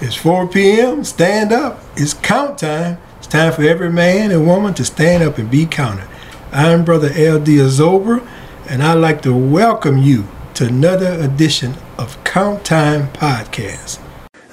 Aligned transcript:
It's 0.00 0.14
4 0.14 0.46
p.m. 0.46 1.02
Stand 1.02 1.52
up. 1.52 1.82
It's 1.96 2.14
count 2.14 2.58
time. 2.58 2.98
It's 3.16 3.26
time 3.26 3.52
for 3.52 3.62
every 3.62 3.90
man 3.90 4.30
and 4.30 4.46
woman 4.46 4.72
to 4.74 4.84
stand 4.84 5.24
up 5.24 5.38
and 5.38 5.50
be 5.50 5.66
counted. 5.66 6.06
I'm 6.52 6.84
Brother 6.84 7.10
L.D. 7.12 7.56
Azober, 7.56 8.24
and 8.68 8.80
I'd 8.80 8.94
like 8.94 9.22
to 9.22 9.34
welcome 9.34 9.98
you 9.98 10.28
to 10.54 10.68
another 10.68 11.14
edition 11.20 11.74
of 11.98 12.22
Count 12.22 12.64
Time 12.64 13.08
Podcast. 13.08 13.98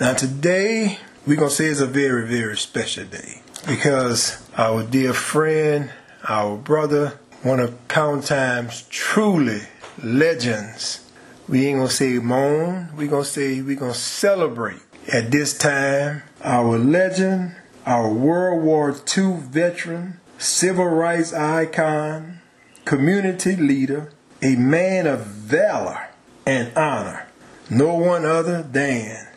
Now, 0.01 0.15
today, 0.15 0.97
we're 1.27 1.37
going 1.37 1.49
to 1.49 1.55
say 1.55 1.65
it's 1.65 1.79
a 1.79 1.85
very, 1.85 2.27
very 2.27 2.57
special 2.57 3.05
day 3.05 3.43
because 3.67 4.43
our 4.57 4.81
dear 4.81 5.13
friend, 5.13 5.91
our 6.27 6.57
brother, 6.57 7.19
one 7.43 7.59
of 7.59 7.87
Count 7.87 8.25
Time's 8.25 8.81
truly 8.89 9.61
legends, 10.01 11.07
we 11.47 11.67
ain't 11.67 11.77
going 11.77 11.87
to 11.87 11.93
say 11.93 12.13
moan, 12.13 12.89
we're 12.97 13.07
going 13.07 13.25
to 13.25 13.29
say 13.29 13.61
we're 13.61 13.75
going 13.75 13.93
to 13.93 13.99
celebrate 13.99 14.81
at 15.11 15.31
this 15.31 15.57
time, 15.57 16.23
our 16.43 16.77
legend, 16.77 17.55
our 17.85 18.11
World 18.11 18.63
War 18.63 18.95
II 19.17 19.37
veteran, 19.39 20.19
civil 20.37 20.85
rights 20.85 21.33
icon, 21.33 22.39
community 22.85 23.55
leader, 23.55 24.11
a 24.41 24.55
man 24.55 25.05
of 25.07 25.21
valor 25.25 26.09
and 26.45 26.75
honor, 26.75 27.27
no 27.69 27.93
one 27.95 28.25
other 28.25 28.63
than 28.63 29.27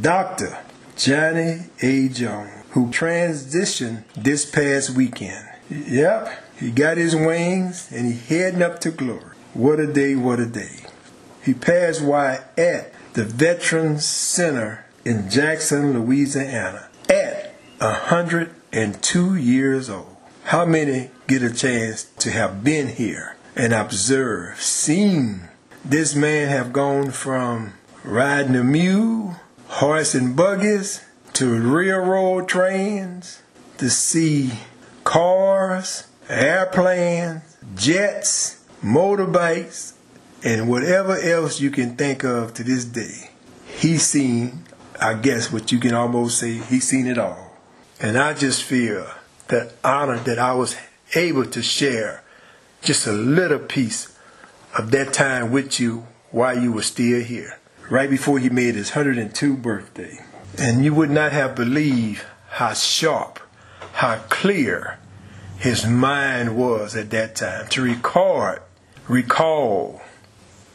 Dr. 0.00 0.58
Johnny 0.96 1.66
A. 1.82 2.08
Jones, 2.08 2.64
who 2.70 2.88
transitioned 2.88 4.04
this 4.14 4.48
past 4.48 4.90
weekend. 4.90 5.48
Yep, 5.70 6.42
he 6.58 6.70
got 6.70 6.96
his 6.96 7.14
wings 7.14 7.90
and 7.92 8.12
he 8.12 8.18
heading 8.34 8.62
up 8.62 8.80
to 8.80 8.90
glory. 8.90 9.36
What 9.54 9.80
a 9.80 9.86
day, 9.86 10.16
what 10.16 10.40
a 10.40 10.46
day. 10.46 10.84
He 11.44 11.54
passed 11.54 12.02
while 12.02 12.44
at 12.58 12.92
the 13.14 13.24
Veterans 13.24 14.04
Center 14.04 14.85
in 15.06 15.30
Jackson, 15.30 15.92
Louisiana, 15.92 16.88
at 17.08 17.54
102 17.78 19.36
years 19.36 19.88
old. 19.88 20.16
How 20.42 20.64
many 20.64 21.12
get 21.28 21.44
a 21.44 21.54
chance 21.54 22.02
to 22.18 22.32
have 22.32 22.64
been 22.64 22.88
here 22.88 23.36
and 23.54 23.72
observed, 23.72 24.58
seen 24.58 25.42
this 25.84 26.16
man 26.16 26.48
have 26.48 26.72
gone 26.72 27.12
from 27.12 27.74
riding 28.02 28.56
a 28.56 28.64
mule, 28.64 29.36
horse 29.68 30.12
and 30.16 30.34
buggies, 30.34 31.04
to 31.34 31.56
railroad 31.56 32.48
trains, 32.48 33.42
to 33.78 33.88
see 33.88 34.50
cars, 35.04 36.08
airplanes, 36.28 37.56
jets, 37.76 38.64
motorbikes, 38.82 39.92
and 40.42 40.68
whatever 40.68 41.16
else 41.16 41.60
you 41.60 41.70
can 41.70 41.94
think 41.94 42.24
of 42.24 42.54
to 42.54 42.64
this 42.64 42.84
day. 42.84 43.30
He's 43.66 44.02
seen 44.04 44.65
I 45.00 45.14
guess 45.14 45.52
what 45.52 45.72
you 45.72 45.78
can 45.78 45.94
almost 45.94 46.38
say, 46.38 46.54
he's 46.58 46.88
seen 46.88 47.06
it 47.06 47.18
all. 47.18 47.52
And 48.00 48.18
I 48.18 48.34
just 48.34 48.62
feel 48.62 49.06
that 49.48 49.72
honor 49.84 50.18
that 50.20 50.38
I 50.38 50.54
was 50.54 50.76
able 51.14 51.46
to 51.46 51.62
share 51.62 52.22
just 52.82 53.06
a 53.06 53.12
little 53.12 53.58
piece 53.58 54.16
of 54.76 54.90
that 54.90 55.12
time 55.12 55.50
with 55.50 55.80
you 55.80 56.06
while 56.30 56.58
you 56.58 56.72
were 56.72 56.82
still 56.82 57.22
here, 57.22 57.58
right 57.88 58.10
before 58.10 58.38
he 58.38 58.48
made 58.50 58.74
his 58.74 58.90
102 58.90 59.56
birthday. 59.56 60.18
And 60.58 60.84
you 60.84 60.94
would 60.94 61.10
not 61.10 61.32
have 61.32 61.54
believed 61.54 62.22
how 62.50 62.74
sharp, 62.74 63.40
how 63.92 64.16
clear 64.28 64.98
his 65.58 65.86
mind 65.86 66.56
was 66.56 66.94
at 66.94 67.10
that 67.10 67.36
time 67.36 67.66
to 67.68 67.82
record, 67.82 68.60
recall 69.08 70.02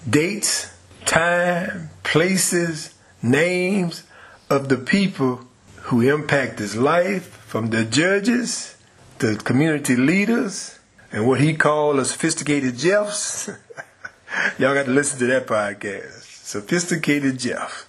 dates, 0.09 0.73
time, 1.05 1.89
places, 2.03 2.93
names, 3.21 4.03
of 4.51 4.67
the 4.67 4.75
people 4.77 5.39
who 5.83 6.01
impact 6.01 6.59
his 6.59 6.75
life, 6.75 7.23
from 7.23 7.69
the 7.69 7.85
judges, 7.85 8.75
the 9.19 9.37
community 9.37 9.95
leaders, 9.95 10.77
and 11.09 11.25
what 11.25 11.39
he 11.39 11.53
called 11.53 11.97
a 11.99 12.05
sophisticated 12.05 12.77
Jeffs. 12.77 13.47
Y'all 14.59 14.73
got 14.73 14.85
to 14.85 14.91
listen 14.91 15.19
to 15.19 15.25
that 15.27 15.47
podcast. 15.47 16.23
Sophisticated 16.43 17.39
Jeff. 17.39 17.87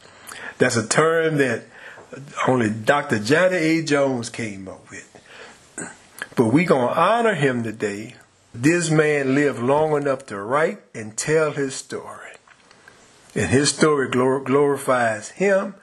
That's 0.58 0.76
a 0.76 0.86
term 0.86 1.38
that 1.38 1.64
only 2.46 2.70
Dr. 2.70 3.18
Johnny 3.18 3.56
A. 3.56 3.82
Jones 3.82 4.30
came 4.30 4.68
up 4.68 4.88
with. 4.88 5.08
But 6.36 6.46
we're 6.46 6.66
going 6.66 6.94
to 6.94 7.00
honor 7.00 7.34
him 7.34 7.64
today. 7.64 8.14
This 8.54 8.88
man 8.88 9.34
lived 9.34 9.58
long 9.58 9.96
enough 9.96 10.26
to 10.26 10.38
write 10.40 10.78
and 10.94 11.16
tell 11.16 11.50
his 11.50 11.74
story. 11.74 12.30
And 13.34 13.50
his 13.50 13.70
story 13.70 14.08
glorifies 14.10 15.30
him 15.30 15.74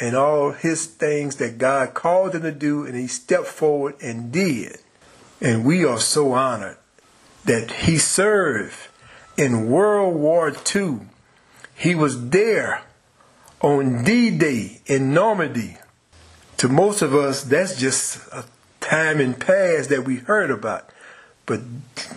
and 0.00 0.14
all 0.14 0.52
his 0.52 0.86
things 0.86 1.36
that 1.36 1.58
God 1.58 1.94
called 1.94 2.34
him 2.34 2.42
to 2.42 2.52
do, 2.52 2.84
and 2.84 2.94
he 2.94 3.06
stepped 3.06 3.46
forward 3.46 3.96
and 4.00 4.30
did. 4.30 4.78
And 5.40 5.64
we 5.64 5.84
are 5.84 5.98
so 5.98 6.32
honored 6.32 6.76
that 7.44 7.70
he 7.70 7.98
served 7.98 8.88
in 9.36 9.68
World 9.70 10.14
War 10.16 10.52
II. 10.74 11.00
He 11.74 11.94
was 11.94 12.30
there 12.30 12.82
on 13.60 14.04
D 14.04 14.30
Day 14.30 14.80
in 14.86 15.14
Normandy. 15.14 15.76
To 16.58 16.68
most 16.68 17.02
of 17.02 17.14
us, 17.14 17.44
that's 17.44 17.78
just 17.78 18.18
a 18.32 18.44
time 18.80 19.20
in 19.20 19.34
past 19.34 19.90
that 19.90 20.04
we 20.04 20.16
heard 20.16 20.50
about. 20.50 20.90
But 21.46 21.60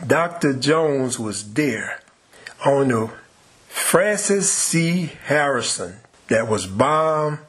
Dr. 0.08 0.54
Jones 0.54 1.20
was 1.20 1.54
there 1.54 2.02
on 2.66 2.90
the 2.90 3.12
Francis 3.68 4.52
C. 4.52 5.12
Harrison 5.26 6.00
that 6.28 6.48
was 6.48 6.68
bombed 6.68 7.40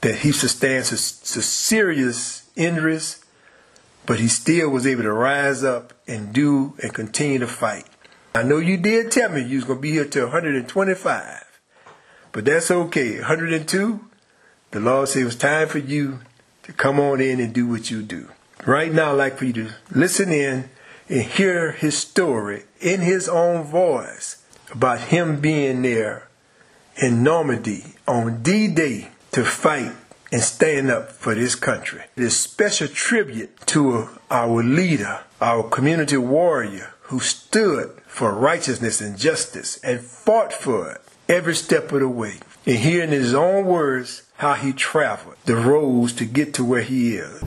that 0.00 0.16
he 0.16 0.32
sustained 0.32 0.86
some 0.86 1.42
serious 1.42 2.48
injuries, 2.56 3.24
but 4.06 4.20
he 4.20 4.28
still 4.28 4.70
was 4.70 4.86
able 4.86 5.02
to 5.02 5.12
rise 5.12 5.64
up 5.64 5.92
and 6.06 6.32
do 6.32 6.74
and 6.82 6.94
continue 6.94 7.38
to 7.38 7.46
fight. 7.46 7.86
I 8.34 8.42
know 8.42 8.58
you 8.58 8.76
did 8.76 9.10
tell 9.10 9.30
me 9.30 9.42
you 9.42 9.56
was 9.56 9.64
gonna 9.64 9.80
be 9.80 9.92
here 9.92 10.04
till 10.04 10.26
125, 10.26 11.44
but 12.32 12.44
that's 12.44 12.70
okay. 12.70 13.16
102, 13.16 14.00
the 14.70 14.80
Lord 14.80 15.08
said 15.08 15.22
it 15.22 15.24
was 15.24 15.36
time 15.36 15.68
for 15.68 15.78
you 15.78 16.20
to 16.62 16.72
come 16.72 17.00
on 17.00 17.20
in 17.20 17.40
and 17.40 17.52
do 17.52 17.66
what 17.66 17.90
you 17.90 18.02
do. 18.02 18.28
Right 18.66 18.92
now, 18.92 19.12
I'd 19.12 19.14
like 19.14 19.38
for 19.38 19.46
you 19.46 19.52
to 19.54 19.70
listen 19.90 20.30
in 20.30 20.68
and 21.08 21.22
hear 21.22 21.72
his 21.72 21.96
story 21.96 22.64
in 22.80 23.00
his 23.00 23.28
own 23.28 23.64
voice 23.64 24.42
about 24.70 25.00
him 25.00 25.40
being 25.40 25.82
there 25.82 26.28
in 26.96 27.22
Normandy 27.22 27.94
on 28.06 28.42
D-Day 28.42 29.10
to 29.32 29.44
fight 29.44 29.92
and 30.30 30.42
stand 30.42 30.90
up 30.90 31.10
for 31.10 31.34
this 31.34 31.54
country. 31.54 32.02
This 32.16 32.38
special 32.38 32.88
tribute 32.88 33.58
to 33.66 34.08
our 34.30 34.62
leader, 34.62 35.20
our 35.40 35.62
community 35.62 36.16
warrior 36.16 36.94
who 37.02 37.20
stood 37.20 37.90
for 38.06 38.32
righteousness 38.32 39.00
and 39.00 39.16
justice 39.16 39.78
and 39.78 40.00
fought 40.00 40.52
for 40.52 40.92
it 40.92 41.00
every 41.28 41.54
step 41.54 41.92
of 41.92 42.00
the 42.00 42.08
way. 42.08 42.38
And 42.66 42.78
hearing 42.78 43.10
his 43.10 43.32
own 43.32 43.64
words, 43.64 44.22
how 44.36 44.54
he 44.54 44.72
traveled 44.72 45.36
the 45.46 45.56
roads 45.56 46.12
to 46.14 46.26
get 46.26 46.52
to 46.54 46.64
where 46.64 46.82
he 46.82 47.16
is. 47.16 47.42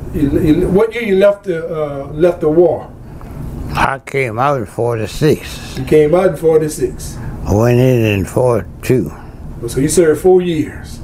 What 0.65 0.93
year 0.93 1.03
you 1.03 1.15
left 1.15 1.43
the 1.43 1.67
uh, 1.67 2.07
left 2.07 2.41
the 2.41 2.49
war? 2.49 2.91
I 3.73 3.99
came 3.99 4.39
out 4.39 4.57
in 4.57 4.65
46. 4.65 5.77
You 5.77 5.85
came 5.85 6.15
out 6.15 6.31
in 6.31 6.35
46. 6.37 7.17
I 7.45 7.53
went 7.53 7.79
in 7.79 8.01
in 8.03 8.25
42. 8.25 9.11
So 9.67 9.79
you 9.79 9.87
served 9.87 10.21
four 10.21 10.41
years. 10.41 11.00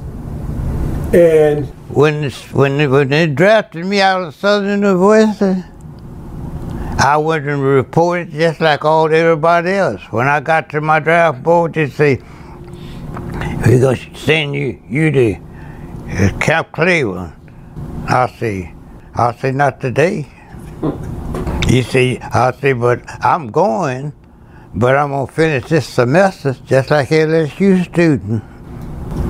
And 1.12 1.66
when 1.88 2.30
when 2.52 2.90
when 2.90 3.08
they 3.08 3.26
drafted 3.26 3.86
me 3.86 4.02
out 4.02 4.22
of 4.22 4.34
Southern 4.34 4.82
University, 4.82 5.64
I 6.98 7.16
went 7.16 7.46
and 7.46 7.62
reported 7.62 8.30
just 8.30 8.60
like 8.60 8.84
all 8.84 9.06
everybody 9.06 9.70
else. 9.70 10.02
When 10.10 10.28
I 10.28 10.40
got 10.40 10.68
to 10.70 10.82
my 10.82 11.00
draft 11.00 11.42
board, 11.42 11.72
they 11.72 11.88
say, 11.88 12.20
"We're 13.64 13.80
gonna 13.80 14.16
send 14.16 14.54
you 14.54 14.82
you 14.86 15.10
to 15.10 15.34
uh, 16.10 16.38
Camp 16.40 16.72
Claiborne." 16.72 17.32
I 18.06 18.26
say, 18.38 18.74
I 19.14 19.34
say 19.34 19.52
not 19.52 19.80
today. 19.80 20.28
You 21.68 21.82
see, 21.82 22.18
I 22.18 22.52
say, 22.52 22.72
but 22.72 23.02
I'm 23.22 23.48
going, 23.48 24.14
but 24.74 24.96
I'm 24.96 25.10
gonna 25.10 25.26
finish 25.26 25.68
this 25.68 25.86
semester 25.86 26.56
just 26.64 26.90
like 26.90 27.10
LSU 27.10 27.84
student, 27.84 28.42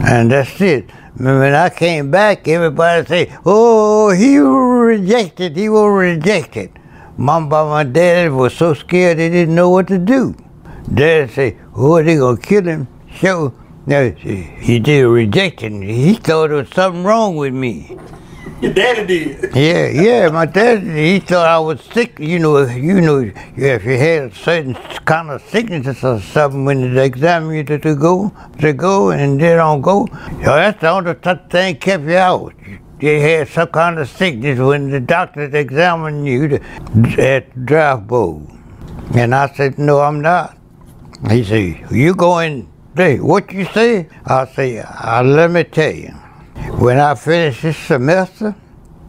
and 0.07 0.31
that's 0.31 0.61
it. 0.61 0.89
When 1.19 1.53
I 1.53 1.69
came 1.69 2.13
back, 2.13 2.47
everybody 2.47 3.05
say, 3.05 3.33
"Oh, 3.45 4.11
he 4.11 4.39
was 4.39 5.01
rejected. 5.01 5.57
He 5.57 5.69
was 5.69 5.91
rejected." 5.91 6.71
Mom, 7.17 7.53
and 7.53 7.71
my 7.71 7.83
dad 7.83 8.33
was 8.33 8.55
so 8.55 8.73
scared 8.73 9.19
they 9.19 9.29
didn't 9.29 9.57
know 9.57 9.69
what 9.69 9.89
to 9.89 9.99
do. 9.99 10.37
Dad 10.95 11.31
say, 11.31 11.57
"Oh, 11.77 12.01
they 12.01 12.15
gonna 12.15 12.37
kill 12.37 12.63
him." 12.63 12.87
So, 13.21 13.53
no, 13.85 14.13
he 14.21 14.79
did 14.79 15.09
reject 15.09 15.65
it. 15.65 15.73
He 15.73 16.15
thought 16.15 16.51
there 16.51 16.59
was 16.59 16.69
something 16.69 17.03
wrong 17.03 17.35
with 17.35 17.53
me. 17.53 17.99
Your 18.61 18.73
daddy 18.73 19.07
did. 19.07 19.55
Yeah, 19.55 19.89
yeah, 19.89 20.29
my 20.31 20.45
dad, 20.45 20.83
he 20.83 21.21
thought 21.21 21.47
I 21.47 21.59
was 21.59 21.81
sick. 21.81 22.19
You 22.19 22.39
know, 22.39 22.57
if 22.57 22.77
you 22.77 23.01
know, 23.01 23.21
if 23.21 23.85
you 23.85 23.99
had 23.99 24.23
a 24.33 24.35
certain 24.35 24.75
kind 25.05 25.31
of 25.31 25.43
sickness 25.43 26.03
or 26.03 26.21
something 26.21 26.65
when 26.65 26.95
they 26.95 27.07
examine 27.07 27.55
you 27.55 27.65
to, 27.65 27.79
to 27.79 27.95
go, 27.95 28.33
to 28.61 28.73
go, 28.73 29.11
and 29.11 29.41
they 29.41 29.55
don't 29.55 29.81
go, 29.81 30.07
you 30.33 30.39
know, 30.39 30.57
that's 30.57 30.81
the 30.81 30.91
only 30.91 31.15
th- 31.15 31.39
thing 31.51 31.77
kept 31.77 32.05
you 32.05 32.17
out. 32.17 32.55
You 33.01 33.21
had 33.21 33.47
some 33.49 33.69
kind 33.69 33.99
of 33.99 34.09
sickness 34.09 34.59
when 34.59 34.91
the 34.91 35.01
doctors 35.01 35.55
examined 35.55 36.27
you 36.27 36.49
to, 36.49 36.61
at 37.19 37.65
draft 37.65 38.09
board. 38.09 38.49
And 39.15 39.35
I 39.35 39.49
said, 39.55 39.79
no, 39.79 40.01
I'm 40.01 40.21
not. 40.21 40.59
He 41.31 41.45
said, 41.45 41.87
you 41.93 42.15
going 42.15 42.73
there. 42.95 43.25
What 43.25 43.53
you 43.53 43.67
say? 43.67 44.09
I 44.27 44.47
say, 44.47 44.79
uh, 44.81 45.23
let 45.23 45.51
me 45.53 45.63
tell 45.63 45.95
you. 45.95 46.13
When 46.79 46.99
I 46.99 47.15
finish 47.15 47.63
this 47.63 47.77
semester, 47.77 48.55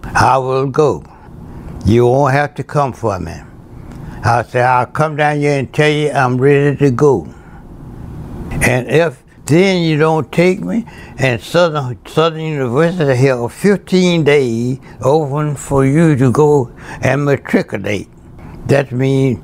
I 0.04 0.38
will 0.38 0.68
go. 0.68 1.04
You 1.86 2.08
won't 2.08 2.34
have 2.34 2.56
to 2.56 2.64
come 2.64 2.94
for 2.94 3.20
me. 3.20 3.34
I 4.24 4.44
say, 4.44 4.62
I'll 4.62 4.86
come 4.86 5.16
down 5.16 5.38
here 5.38 5.60
and 5.60 5.74
tell 5.74 5.90
you 5.90 6.12
I'm 6.12 6.38
ready 6.38 6.76
to 6.78 6.92
go. 6.92 7.34
And 8.52 8.88
if 8.90 9.24
then 9.46 9.82
you 9.82 9.98
don't 9.98 10.32
take 10.32 10.62
me, 10.62 10.86
and 11.18 11.42
Southern, 11.42 11.98
Southern 12.06 12.42
University 12.42 13.16
held 13.16 13.52
15 13.52 14.24
days 14.24 14.78
open 15.02 15.56
for 15.56 15.86
you 15.86 16.16
to 16.18 16.32
go 16.32 16.72
and 17.02 17.26
matriculate. 17.26 18.08
That 18.68 18.92
means 18.92 19.44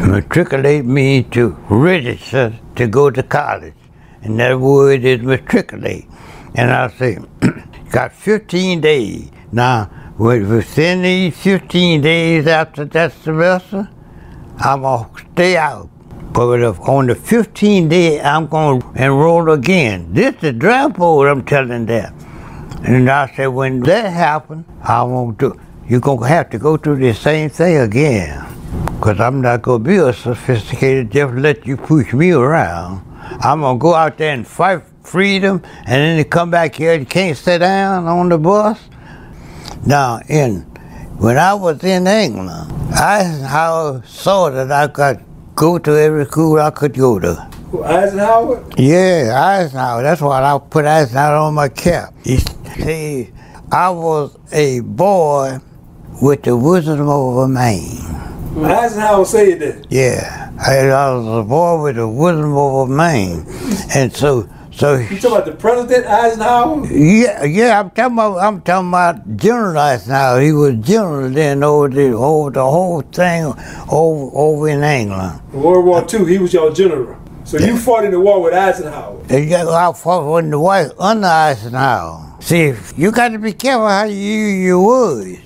matriculate 0.00 0.84
means 0.84 1.32
to 1.34 1.56
register 1.70 2.58
to 2.74 2.88
go 2.88 3.10
to 3.10 3.22
college. 3.22 3.74
And 4.22 4.40
that 4.40 4.58
word 4.58 5.04
is 5.04 5.22
matriculate. 5.22 6.06
And 6.56 6.70
I 6.70 6.88
say, 6.88 7.18
got 7.90 8.12
15 8.12 8.80
days. 8.80 9.30
Now, 9.52 9.90
within 10.18 11.02
these 11.02 11.36
15 11.36 12.00
days 12.00 12.46
after 12.46 12.86
that 12.86 13.12
semester, 13.12 13.90
I'm 14.58 14.80
going 14.80 15.04
to 15.04 15.26
stay 15.32 15.56
out. 15.58 15.90
But 16.32 16.60
if 16.62 16.80
on 16.80 17.08
the 17.08 17.14
15th 17.14 17.90
day, 17.90 18.22
I'm 18.22 18.46
going 18.46 18.80
to 18.80 19.04
enroll 19.04 19.50
again. 19.50 20.14
This 20.14 20.34
is 20.42 20.54
draft 20.54 20.96
board, 20.96 21.28
I'm 21.28 21.44
telling 21.44 21.84
that. 21.86 22.14
And 22.84 23.10
I 23.10 23.30
said, 23.36 23.48
when 23.48 23.80
that 23.80 24.10
happens, 24.12 24.64
I 24.82 25.02
won't 25.02 25.38
do 25.38 25.60
You're 25.86 26.00
going 26.00 26.20
to 26.20 26.26
have 26.26 26.48
to 26.50 26.58
go 26.58 26.78
through 26.78 26.96
the 26.96 27.12
same 27.12 27.50
thing 27.50 27.76
again. 27.76 28.46
Because 28.94 29.20
I'm 29.20 29.42
not 29.42 29.60
going 29.60 29.84
to 29.84 29.88
be 29.88 29.96
a 29.96 30.12
sophisticated, 30.12 31.10
just 31.10 31.34
let 31.34 31.66
you 31.66 31.76
push 31.76 32.14
me 32.14 32.30
around. 32.30 33.02
I'm 33.40 33.60
going 33.60 33.78
to 33.78 33.82
go 33.82 33.94
out 33.94 34.16
there 34.16 34.32
and 34.32 34.46
fight 34.46 34.82
freedom, 35.06 35.62
and 35.78 35.86
then 35.86 36.18
you 36.18 36.24
come 36.24 36.50
back 36.50 36.74
here, 36.74 36.94
you 36.94 37.06
can't 37.06 37.36
sit 37.36 37.58
down 37.58 38.06
on 38.06 38.28
the 38.28 38.38
bus. 38.38 38.80
Now, 39.86 40.20
in 40.28 40.62
when 41.18 41.38
I 41.38 41.54
was 41.54 41.82
in 41.82 42.06
England, 42.06 42.50
Eisenhower 42.92 44.02
saw 44.04 44.50
that 44.50 44.70
I 44.70 44.88
could 44.88 45.24
go 45.54 45.78
to 45.78 45.98
every 45.98 46.26
school 46.26 46.60
I 46.60 46.70
could 46.70 46.94
go 46.94 47.18
to. 47.18 47.48
Eisenhower? 47.84 48.64
Yeah, 48.76 49.32
Eisenhower. 49.34 50.02
That's 50.02 50.20
why 50.20 50.42
I 50.42 50.58
put 50.58 50.84
Eisenhower 50.84 51.36
on 51.36 51.54
my 51.54 51.68
cap. 51.68 52.12
You 52.24 52.38
see, 52.38 53.30
I 53.72 53.90
was 53.90 54.36
a 54.52 54.80
boy 54.80 55.58
with 56.20 56.42
the 56.42 56.56
wisdom 56.56 57.08
of 57.08 57.36
a 57.38 57.48
man. 57.48 57.82
Eisenhower 58.64 59.24
said 59.24 59.60
that. 59.60 59.86
Yeah, 59.90 60.52
I, 60.58 60.88
I 60.88 61.14
was 61.14 61.44
a 61.44 61.48
boy 61.48 61.82
with 61.82 61.96
the 61.96 62.08
wisdom 62.08 62.56
of 62.56 62.90
a 62.90 62.92
man, 62.92 63.46
and 63.94 64.14
so 64.14 64.48
so 64.76 64.96
You 64.96 65.18
talking 65.18 65.26
about 65.32 65.46
the 65.46 65.52
president 65.52 66.06
Eisenhower? 66.06 66.86
yeah, 66.92 67.44
yeah. 67.44 67.80
I'm 67.80 67.90
talking 67.90 68.12
about 68.12 68.38
I'm 68.38 68.60
talking 68.60 68.88
about 68.88 69.36
General 69.38 69.78
Eisenhower. 69.78 70.40
He 70.42 70.52
was 70.52 70.74
general 70.76 71.30
then 71.30 71.62
over 71.62 71.88
the 71.88 72.08
over 72.12 72.50
the 72.50 72.62
whole 72.62 73.00
thing 73.00 73.54
over 73.90 74.30
over 74.36 74.68
in 74.68 74.82
England. 74.82 75.40
In 75.54 75.62
World 75.62 75.86
War 75.86 76.04
II, 76.12 76.26
he 76.26 76.38
was 76.38 76.52
your 76.52 76.70
general. 76.72 77.16
So 77.44 77.58
you 77.58 77.78
fought 77.78 78.04
in 78.04 78.10
the 78.10 78.20
war 78.20 78.42
with 78.42 78.52
Eisenhower. 78.52 79.22
You 79.30 79.56
I 79.56 79.92
fought 79.94 80.30
when 80.30 80.50
the 80.50 80.58
wife 80.58 80.90
under 80.98 81.26
Eisenhower. 81.26 82.34
See, 82.40 82.74
you 82.96 83.10
got 83.12 83.28
to 83.28 83.38
be 83.38 83.54
careful 83.54 83.88
how 83.88 84.04
you 84.04 84.14
use 84.14 84.66
your 84.66 84.84
words. 84.84 85.38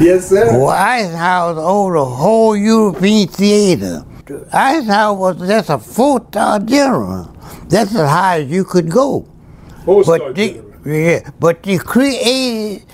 Yes, 0.00 0.28
sir. 0.30 0.46
Well, 0.58 0.68
Eisenhower 0.70 1.54
was 1.54 1.62
over 1.64 1.94
the 1.94 2.04
whole 2.04 2.56
European 2.56 3.28
theater. 3.28 4.04
Eisenhower 4.52 5.14
was 5.14 5.46
just 5.46 5.70
a 5.70 5.78
four-star 5.78 6.60
general. 6.60 7.28
That's 7.72 7.94
as 7.94 8.06
high 8.06 8.42
as 8.42 8.50
you 8.50 8.64
could 8.64 8.90
go. 8.90 9.26
But 9.86 10.34
the, 10.34 10.62
yeah, 10.84 11.30
but 11.40 11.66
you 11.66 11.78
created. 11.80 12.84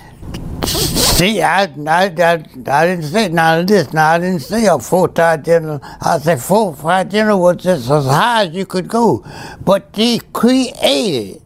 See, 0.65 1.41
I, 1.41 1.63
I, 1.63 2.05
I, 2.05 2.45
I 2.65 2.87
didn't 2.87 3.03
say 3.03 3.27
none 3.27 3.59
of 3.59 3.67
this. 3.67 3.91
Now 3.91 4.11
I 4.11 4.19
didn't 4.19 4.39
say 4.39 4.67
a 4.67 4.79
four-star 4.79 5.39
general. 5.39 5.81
I 5.83 6.17
said 6.19 6.41
four-star 6.41 7.03
general 7.03 7.41
was 7.41 7.57
just 7.57 7.89
as 7.91 8.05
high 8.05 8.45
as 8.45 8.53
you 8.53 8.65
could 8.65 8.87
go. 8.87 9.25
But 9.65 9.91
they 9.91 10.19
created 10.31 11.41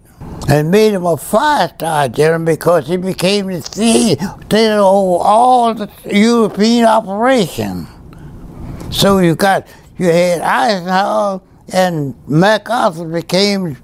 and 0.47 0.69
made 0.69 0.93
him 0.93 1.07
a 1.07 1.17
five-star 1.17 2.09
general 2.09 2.45
because 2.45 2.87
he 2.87 2.97
became 2.97 3.47
the 3.47 3.61
theater 3.61 4.77
over 4.77 5.23
all 5.23 5.73
the 5.73 5.89
European 6.05 6.85
operation. 6.85 7.87
So 8.91 9.17
you 9.17 9.33
got 9.35 9.65
you 9.97 10.05
had 10.05 10.41
Eisenhower 10.41 11.41
and 11.71 12.15
MacArthur 12.27 13.05
became 13.05 13.77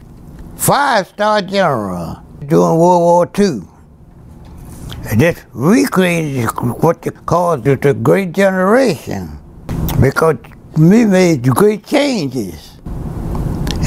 five-star 0.56 1.42
general 1.44 2.24
during 2.40 2.78
World 2.78 3.02
War 3.02 3.32
II. 3.38 3.62
And 5.10 5.22
this 5.22 5.46
recreated 5.54 6.50
what 6.82 7.02
they 7.02 7.12
call 7.12 7.58
the, 7.58 7.76
Great 8.04 8.34
Generation 8.34 9.40
because 10.02 10.38
we 10.78 11.06
made 11.06 11.44
great 11.44 11.86
changes. 11.86 12.78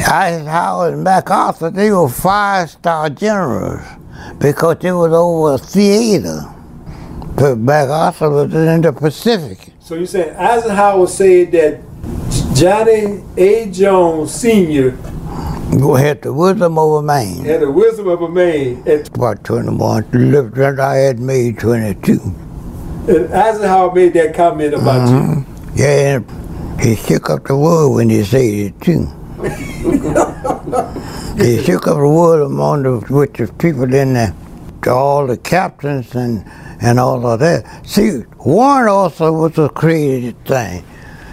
Eisenhower 0.05 0.89
and 0.89 1.05
MacArthur, 1.05 1.71
they 1.71 1.91
were 1.91 2.09
five-star 2.09 3.11
generals 3.11 3.83
because 4.39 4.79
they 4.81 4.93
was 4.93 5.13
over 5.13 5.55
a 5.55 5.59
theater. 5.59 6.43
But 7.37 7.59
MacArthur 7.59 8.31
was 8.31 8.55
in 8.55 8.81
the 8.83 8.93
Pacific. 8.93 9.73
So 9.79 9.95
you 9.95 10.07
saying 10.07 10.37
Eisenhower 10.37 11.07
said 11.07 11.53
that 11.53 11.81
Johnny 12.63 13.25
A. 13.39 13.69
Jones 13.73 14.33
Sr. 14.33 14.97
You 15.73 15.95
had 15.97 16.23
the 16.23 16.33
wisdom 16.33 16.79
of 16.79 16.93
a 16.93 17.03
man. 17.03 17.45
had 17.45 17.61
the 17.61 17.73
wisdom 17.73 18.07
of 18.07 18.23
a 18.23 18.29
man, 18.29 18.85
and, 18.87 19.09
About 19.17 19.43
21, 19.43 20.07
lived 20.13 20.57
when 20.57 20.79
I 20.79 20.95
had 20.95 21.19
made 21.19 21.59
22. 21.59 22.21
and 23.09 23.35
Eisenhower 23.35 23.93
made 23.93 24.13
that 24.13 24.37
comment 24.37 24.75
about 24.75 25.09
mm-hmm. 25.09 25.41
you. 25.41 25.85
Yeah, 25.85 26.19
and 26.19 26.81
he 26.81 26.95
shook 26.95 27.31
up 27.31 27.49
the 27.49 27.57
world 27.57 27.97
when 27.97 28.11
he 28.11 28.23
said 28.23 28.43
it 28.43 28.81
too. 28.81 29.09
he 31.37 31.61
shook 31.65 31.89
up 31.89 31.97
the 31.97 32.09
world 32.09 32.47
among 32.47 32.85
the 32.85 33.05
with 33.13 33.35
the 33.35 33.53
people 33.55 33.93
in 33.93 34.13
the 34.13 34.33
all 34.89 35.27
the 35.27 35.37
captains 35.37 36.15
and 36.15 36.45
and 36.81 37.01
all 37.01 37.27
of 37.27 37.41
that. 37.41 37.85
See, 37.85 38.23
Warren 38.37 38.87
also 38.87 39.33
was 39.33 39.59
a 39.59 39.69
created 39.69 40.37
thing. 40.45 40.85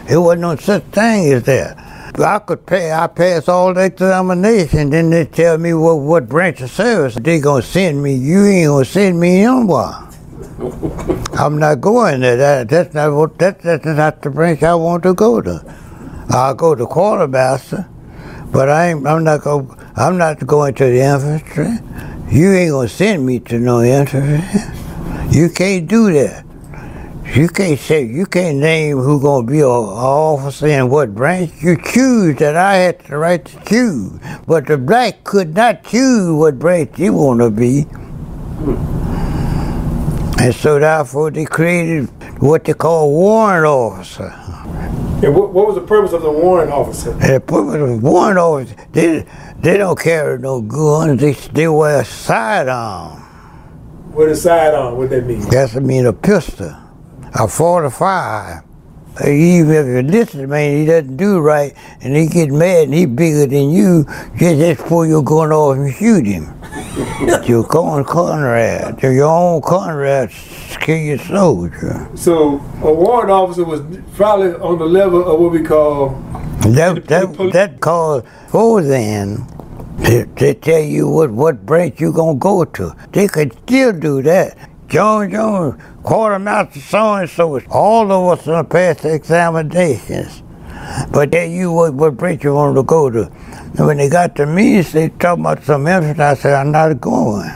It 0.10 0.18
wasn't 0.18 0.42
no 0.42 0.56
such 0.56 0.84
thing 0.86 1.32
as 1.34 1.44
that. 1.44 1.78
I 2.20 2.40
could 2.40 2.66
pay. 2.66 2.92
I 2.92 3.08
pass 3.08 3.48
all 3.48 3.74
the 3.74 3.86
examination. 3.86 4.90
Then 4.90 5.12
they 5.12 5.26
tell 5.26 5.58
me 5.58 5.74
what 5.74 6.00
what 6.00 6.28
branch 6.28 6.62
of 6.62 6.72
service 6.72 7.16
they 7.16 7.40
gonna 7.40 7.62
send 7.62 8.02
me. 8.02 8.16
You 8.16 8.44
ain't 8.46 8.68
gonna 8.68 8.86
send 8.86 9.20
me 9.20 9.44
nowhere. 9.44 10.10
I'm 11.38 11.60
not 11.60 11.80
going 11.80 12.22
there. 12.22 12.38
That, 12.38 12.70
that's 12.70 12.94
not 12.94 13.14
what. 13.14 13.38
That, 13.38 13.62
that's 13.62 13.86
not 13.86 14.22
the 14.24 14.32
branch 14.32 14.64
I 14.64 14.74
want 14.76 15.04
to 15.04 15.14
go 15.14 15.42
to. 15.42 15.64
I'll 16.30 16.56
go 16.56 16.76
to 16.76 16.86
quartermaster, 16.88 17.88
but 18.52 18.68
I 18.68 18.90
ain't, 18.90 19.06
I'm 19.08 19.24
not 19.24 19.42
go. 19.42 19.76
I'm 19.96 20.18
not 20.18 20.46
going 20.46 20.74
to 20.76 20.86
the 20.86 21.02
infantry. 21.02 21.78
You 22.36 22.52
ain't 22.54 22.72
gonna 22.72 22.90
send 22.90 23.26
me 23.26 23.40
to 23.42 23.60
no 23.60 23.82
infantry. 23.82 24.42
You 25.30 25.50
can't 25.50 25.88
do 25.88 26.12
that. 26.14 26.46
You 27.36 27.48
can't 27.48 27.80
say 27.80 28.06
you 28.06 28.26
can't 28.26 28.58
name 28.58 28.98
who 28.98 29.22
gonna 29.22 29.46
be 29.46 29.60
an 29.60 29.66
officer 29.66 30.68
in 30.68 30.90
what 30.90 31.14
branch. 31.14 31.52
You 31.62 31.78
choose 31.78 32.38
that 32.38 32.56
I 32.56 32.76
had 32.76 33.00
the 33.02 33.18
right 33.18 33.44
to 33.46 33.64
choose, 33.66 34.20
but 34.48 34.66
the 34.66 34.78
black 34.78 35.24
could 35.24 35.56
not 35.56 35.84
choose 35.84 36.32
what 36.32 36.58
branch 36.58 36.98
he 36.98 37.10
want 37.12 37.42
to 37.42 37.52
be. 37.52 37.86
And 40.44 40.56
so 40.56 40.80
therefore 40.80 41.30
they 41.32 41.46
created 41.46 42.10
what 42.42 42.64
they 42.64 42.74
call 42.74 43.12
warrant 43.12 43.66
officer. 43.66 44.34
And 45.22 45.36
what, 45.36 45.52
what 45.52 45.68
was 45.68 45.76
the 45.76 45.82
purpose 45.82 46.14
of 46.14 46.22
the 46.22 46.32
warrant 46.32 46.72
officer? 46.72 47.12
And 47.12 47.36
the 47.36 47.40
purpose 47.42 47.76
of 47.76 48.02
warrant 48.02 48.40
officer, 48.40 48.76
they, 48.94 49.26
they 49.60 49.78
don't 49.78 50.00
carry 50.00 50.40
no 50.40 50.62
guns, 50.62 51.22
they, 51.22 51.34
they 51.34 51.68
wear 51.68 52.02
a 52.02 52.06
sidearm. 52.06 53.22
With 54.14 54.30
a 54.30 54.36
sidearm, 54.36 54.98
what 54.98 55.10
that 55.10 55.26
mean? 55.26 55.42
That's 55.50 55.76
I 55.76 55.80
mean 55.80 56.06
a 56.06 56.14
pistol, 56.14 56.74
a 57.34 57.48
45. 57.48 58.64
Even 59.26 59.72
if 59.72 59.86
you 59.86 60.02
listen 60.02 60.42
to 60.42 60.48
man, 60.48 60.78
he 60.78 60.86
doesn't 60.86 61.18
do 61.18 61.40
right, 61.40 61.74
and 62.02 62.16
he 62.16 62.28
gets 62.28 62.52
mad 62.52 62.86
and 62.86 62.94
he 62.94 63.06
bigger 63.06 63.46
than 63.46 63.70
you, 63.70 64.06
just, 64.38 64.82
before 64.82 65.06
you're 65.06 65.24
going 65.24 65.52
off 65.52 65.76
and 65.76 65.94
shoot 65.94 66.26
him. 66.26 66.54
You're 67.46 67.64
going 67.64 68.06
Conrad. 68.06 69.02
You're 69.02 69.14
your 69.14 69.30
own 69.30 69.62
Conrad, 69.62 70.32
your 70.88 71.18
soldier. 71.18 72.10
So 72.16 72.60
a 72.82 72.94
warrant 72.94 73.32
officer 73.32 73.66
was 73.66 73.82
probably 74.16 74.54
on 74.54 74.78
the 74.78 74.86
level 74.86 75.30
of 75.30 75.40
what 75.40 75.52
we 75.52 75.64
call 75.64 76.10
That 76.62 77.06
that 77.08 77.52
that 77.54 77.80
called 77.82 78.26
for 78.50 78.82
then. 78.82 79.46
To, 80.06 80.26
to 80.26 80.54
tell 80.54 80.80
you 80.80 81.10
what, 81.10 81.30
what 81.30 81.66
branch 81.66 82.00
you're 82.00 82.14
gonna 82.14 82.40
go 82.40 82.64
to. 82.64 82.96
They 83.12 83.28
could 83.28 83.52
still 83.64 83.92
do 83.92 84.22
that. 84.22 84.58
John 84.88 85.30
Jones, 85.30 85.82
quartermaster 86.10 86.80
so 86.80 87.14
and 87.14 87.30
so, 87.30 87.60
all 87.70 88.12
of 88.12 88.40
us 88.48 88.68
pass 88.70 89.02
the 89.02 89.14
examinations. 89.14 90.42
But 91.12 91.32
tell 91.32 91.48
you 91.48 91.72
what, 91.72 91.94
what 91.94 92.18
branch 92.18 92.44
you 92.44 92.56
want 92.56 92.76
to 92.78 92.84
go 92.84 93.12
to. 93.12 93.32
And 93.78 93.86
when 93.86 93.98
they 93.98 94.10
got 94.10 94.36
to 94.38 94.48
me, 94.48 94.82
they 94.82 95.10
talking 95.10 95.46
about 95.46 95.64
some 95.64 95.86
infantry. 95.86 96.24
I 96.24 96.34
said, 96.34 96.56
I'm 96.56 96.72
not 96.72 97.00
going. 97.00 97.48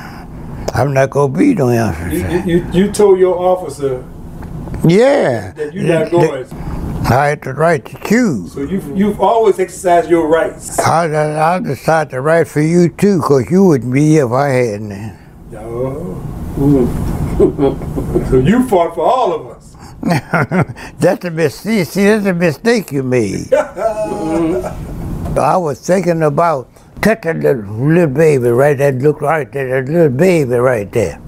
I'm 0.76 0.94
not 0.94 1.10
gonna 1.10 1.36
be 1.36 1.56
no 1.56 1.72
you, 2.12 2.20
you, 2.20 2.44
you, 2.46 2.72
you 2.72 2.92
told 2.92 3.18
your 3.18 3.40
officer 3.40 4.08
Yeah. 4.88 5.52
that 5.54 5.74
you're 5.74 5.86
not 5.86 6.12
going. 6.12 6.46
I 7.06 7.30
had 7.30 7.42
the 7.42 7.54
right 7.54 7.84
to 7.84 8.08
choose. 8.08 8.54
So 8.54 8.62
you've, 8.62 8.96
you've 8.96 9.20
always 9.20 9.60
exercised 9.60 10.12
your 10.12 10.28
rights. 10.28 10.78
I, 10.80 11.56
I 11.56 11.60
decided 11.60 12.12
to 12.12 12.22
write 12.22 12.48
for 12.48 12.62
you 12.62 12.90
too, 12.90 13.18
because 13.18 13.50
you 13.50 13.66
wouldn't 13.66 13.92
be 13.92 14.10
here 14.10 14.28
if 14.28 14.32
I 14.32 14.50
hadn't. 14.50 15.18
Oh. 15.56 17.13
So 17.38 18.42
you 18.44 18.68
fought 18.68 18.96
for 18.96 19.06
all 19.06 19.34
of 19.34 19.58
us. 19.58 19.76
that's 21.00 21.26
a 21.26 21.32
mistake. 21.32 21.88
See, 21.88 22.04
that's 22.04 22.26
a 22.26 22.34
mistake 22.34 22.92
you 22.92 23.04
made. 23.04 23.54
I 23.54 25.58
was 25.58 25.86
thinking 25.86 26.24
about 26.24 26.70
touching 27.02 27.40
the 27.40 27.54
little 27.54 28.08
baby 28.08 28.50
right 28.50 28.78
there. 28.78 28.92
Look 28.92 29.22
right 29.22 29.50
there, 29.52 29.82
that 29.82 29.92
little 29.92 30.10
baby 30.10 30.56
right 30.56 30.92
there. 30.92 31.20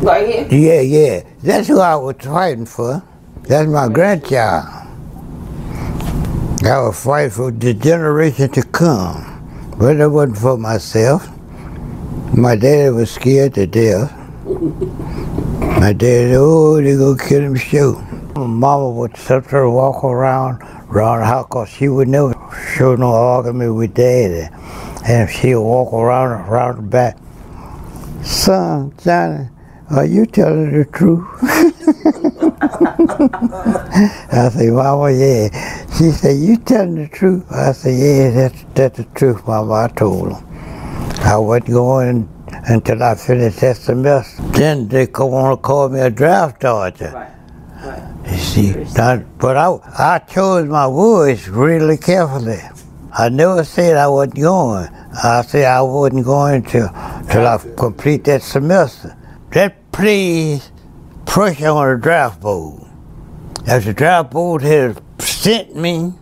Right 0.00 0.28
here? 0.28 0.48
Yeah, 0.50 0.80
yeah. 0.80 1.22
That's 1.42 1.68
who 1.68 1.80
I 1.80 1.96
was 1.96 2.16
fighting 2.20 2.66
for. 2.66 3.02
That's 3.42 3.68
my 3.68 3.88
grandchild. 3.88 4.66
I 6.62 6.78
was 6.82 7.02
fighting 7.02 7.30
for 7.30 7.50
the 7.50 7.74
generation 7.74 8.50
to 8.50 8.62
come. 8.62 9.26
But 9.78 9.96
it 9.96 10.08
wasn't 10.08 10.38
for 10.38 10.58
myself. 10.58 11.26
My 12.34 12.54
daddy 12.54 12.90
was 12.90 13.10
scared 13.10 13.54
to 13.54 13.66
death. 13.66 14.12
My 14.50 15.92
daddy, 15.92 16.34
oh, 16.34 16.80
they 16.82 16.96
gonna 16.96 17.16
kill 17.16 17.40
him 17.42 17.54
sure. 17.54 18.02
Mama 18.36 18.90
would 18.90 19.16
sit 19.16 19.44
there 19.44 19.70
walk 19.70 20.02
around 20.02 20.60
around 20.90 21.20
the 21.20 21.26
house 21.26 21.46
'cause 21.48 21.68
she 21.68 21.88
would 21.88 22.08
never 22.08 22.34
show 22.74 22.96
no 22.96 23.12
argument 23.14 23.76
with 23.76 23.94
daddy. 23.94 24.48
And 25.06 25.30
she 25.30 25.54
would 25.54 25.62
walk 25.62 25.92
around 25.92 26.32
around 26.48 26.76
the 26.78 26.82
back. 26.82 27.16
Son, 28.22 28.92
Johnny, 29.02 29.48
are 29.90 30.04
you 30.04 30.26
telling 30.26 30.72
the 30.72 30.84
truth? 30.86 31.24
I 34.32 34.48
say, 34.50 34.70
Mama, 34.70 35.12
yeah. 35.12 35.48
She 35.96 36.10
said, 36.10 36.36
you 36.38 36.56
telling 36.56 36.96
the 36.96 37.08
truth? 37.08 37.44
I 37.52 37.72
said, 37.72 37.94
yeah, 37.98 38.30
that's, 38.30 38.64
that's 38.74 38.96
the 38.98 39.04
truth, 39.14 39.46
Mama. 39.46 39.72
I 39.74 39.88
told 39.88 40.32
her. 40.32 40.42
I 41.22 41.36
wasn't 41.36 41.70
going 41.70 42.28
until 42.68 43.02
I 43.02 43.14
finished 43.14 43.60
that 43.60 43.76
semester. 43.76 44.42
Then 44.52 44.88
they 44.88 45.06
want 45.06 45.58
to 45.58 45.62
call 45.62 45.88
me 45.88 46.00
a 46.00 46.10
draft 46.10 46.60
dodger. 46.60 47.12
Right. 47.14 47.32
Right. 47.82 48.30
You 48.30 48.36
see, 48.36 48.74
not, 48.96 49.38
but 49.38 49.56
I, 49.56 49.78
I 49.98 50.18
chose 50.18 50.68
my 50.68 50.86
words 50.86 51.48
really 51.48 51.96
carefully. 51.96 52.60
I 53.12 53.28
never 53.28 53.64
said 53.64 53.96
I 53.96 54.06
wasn't 54.06 54.36
going. 54.36 54.88
I 55.22 55.42
said 55.42 55.64
I 55.64 55.82
wasn't 55.82 56.24
going 56.24 56.62
to 56.64 57.24
till 57.30 57.46
I 57.46 57.58
complete 57.76 58.24
that 58.24 58.42
semester. 58.42 59.16
That 59.52 59.90
placed 59.92 60.70
pressure 61.26 61.68
on 61.68 61.94
the 61.94 61.98
draft 62.00 62.40
board. 62.40 62.84
If 63.66 63.84
the 63.84 63.94
draft 63.94 64.30
board 64.30 64.62
had 64.62 65.02
sent 65.18 65.74
me, 65.74 66.12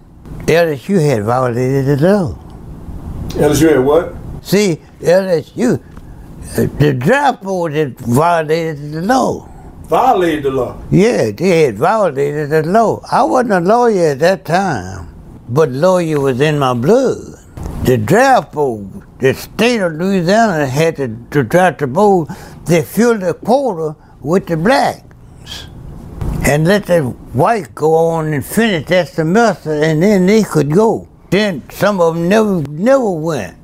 LSU 0.47 1.00
had 1.04 1.25
violated 1.25 1.99
the 1.99 2.09
law. 2.09 2.38
LSU 3.30 3.71
had 3.71 3.85
what? 3.85 4.14
See, 4.42 4.80
LSU, 5.00 5.83
the 6.57 6.95
draft 6.95 7.43
board 7.43 7.73
had 7.73 7.99
violated 8.00 8.93
the 8.93 9.02
law. 9.02 9.49
Violated 9.85 10.45
the 10.45 10.50
law. 10.50 10.83
Yeah, 10.90 11.31
they 11.31 11.62
had 11.62 11.78
violated 11.78 12.50
the 12.50 12.62
law. 12.62 13.00
I 13.11 13.23
wasn't 13.23 13.52
a 13.52 13.61
lawyer 13.61 14.09
at 14.09 14.19
that 14.21 14.45
time, 14.45 15.14
but 15.49 15.71
lawyer 15.71 16.21
was 16.21 16.40
in 16.40 16.59
my 16.59 16.75
blood. 16.75 17.38
The 17.85 17.97
draft 17.97 18.52
board, 18.52 19.02
the 19.19 19.35
state 19.35 19.81
of 19.81 19.93
Louisiana 19.95 20.67
had 20.67 20.97
to, 20.97 21.17
to 21.31 21.43
draft 21.43 21.78
the 21.78 21.87
board, 21.87 22.28
they 22.67 22.83
filled 22.83 23.21
the 23.21 23.35
quota 23.35 23.97
with 24.21 24.47
the 24.47 24.57
blacks. 24.57 25.69
And 26.45 26.67
let 26.67 26.87
the 26.87 27.02
whites 27.35 27.69
go 27.75 27.95
on 27.95 28.33
and 28.33 28.45
finish 28.45 28.87
that 28.88 29.09
semester 29.09 29.73
and 29.73 30.02
then 30.02 30.26
they 30.26 30.43
could 30.43 30.73
go. 30.73 31.09
Then 31.31 31.62
some 31.71 32.00
of 32.00 32.14
them 32.14 32.28
never 32.28 32.62
never 32.62 33.11
went 33.11 33.58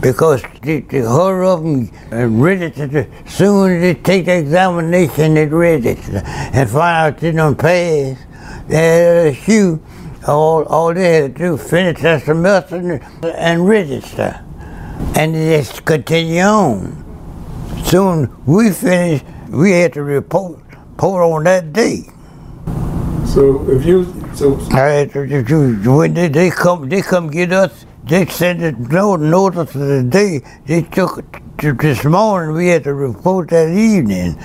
because 0.00 0.42
the, 0.62 0.80
they 0.80 1.00
hurry 1.00 1.46
up 1.46 1.60
and, 1.60 1.90
and 2.10 2.42
register. 2.42 2.86
The, 2.86 3.08
soon 3.26 3.72
as 3.72 3.80
they 3.82 3.94
take 3.94 4.26
the 4.26 4.36
examination, 4.38 5.34
they 5.34 5.46
register 5.46 6.22
and 6.24 6.68
find 6.70 7.14
out 7.14 7.18
they 7.20 7.32
don't 7.32 7.56
pass. 7.56 8.18
They 8.68 8.76
had 8.76 9.36
shoe. 9.36 9.80
All, 10.26 10.64
all 10.64 10.94
they 10.94 11.14
had 11.22 11.36
to 11.36 11.38
do 11.50 11.56
finish 11.58 12.00
that 12.02 12.22
semester 12.22 12.76
and, 12.76 13.02
and 13.24 13.68
register, 13.68 14.42
and 15.16 15.34
they 15.34 15.58
just 15.58 15.84
continue 15.84 16.40
on. 16.40 17.00
Soon 17.84 18.34
we 18.46 18.70
finished. 18.72 19.24
We 19.50 19.72
had 19.72 19.92
to 19.94 20.02
report, 20.02 20.60
report 20.70 21.22
on 21.32 21.44
that 21.44 21.72
day. 21.72 22.04
So 23.26 23.68
if 23.70 23.84
you 23.84 24.06
so 24.34 24.58
I 24.72 24.80
had 24.80 25.12
to, 25.12 25.26
to- 25.26 25.44
to- 25.44 25.96
when 25.96 26.14
they, 26.14 26.28
they 26.28 26.50
come, 26.50 26.88
they 26.88 27.02
come 27.02 27.30
get 27.30 27.52
us. 27.52 27.84
They 28.06 28.26
sent 28.26 28.62
a 28.62 28.72
no 28.72 29.16
notice 29.16 29.74
of 29.74 29.80
the 29.80 30.02
day. 30.02 30.42
They 30.66 30.82
took 30.82 31.18
it 31.18 31.24
to 31.58 31.72
this 31.72 32.04
morning. 32.04 32.54
We 32.54 32.68
had 32.68 32.84
to 32.84 32.92
report 32.92 33.48
that 33.48 33.70
evening. 33.70 34.36